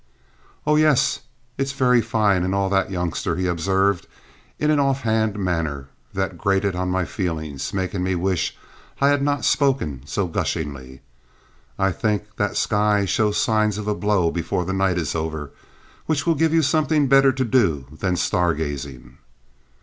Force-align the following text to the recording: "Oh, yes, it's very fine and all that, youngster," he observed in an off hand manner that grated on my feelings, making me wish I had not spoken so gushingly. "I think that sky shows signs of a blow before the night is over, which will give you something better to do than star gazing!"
"Oh, 0.65 0.77
yes, 0.77 1.19
it's 1.59 1.73
very 1.73 2.01
fine 2.01 2.43
and 2.43 2.55
all 2.55 2.71
that, 2.71 2.89
youngster," 2.89 3.35
he 3.35 3.45
observed 3.45 4.07
in 4.57 4.71
an 4.71 4.79
off 4.79 5.01
hand 5.01 5.37
manner 5.37 5.89
that 6.15 6.39
grated 6.39 6.75
on 6.75 6.89
my 6.89 7.05
feelings, 7.05 7.71
making 7.71 8.01
me 8.01 8.15
wish 8.15 8.57
I 8.99 9.09
had 9.09 9.21
not 9.21 9.45
spoken 9.45 10.01
so 10.07 10.25
gushingly. 10.25 11.01
"I 11.77 11.91
think 11.91 12.35
that 12.37 12.57
sky 12.57 13.05
shows 13.05 13.37
signs 13.37 13.77
of 13.77 13.87
a 13.87 13.93
blow 13.93 14.31
before 14.31 14.65
the 14.65 14.73
night 14.73 14.97
is 14.97 15.13
over, 15.13 15.51
which 16.07 16.25
will 16.25 16.33
give 16.33 16.51
you 16.51 16.63
something 16.63 17.07
better 17.07 17.31
to 17.33 17.45
do 17.45 17.85
than 17.91 18.15
star 18.15 18.55
gazing!" 18.55 19.19